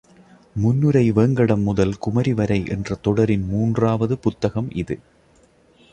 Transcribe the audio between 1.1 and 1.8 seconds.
Venkatam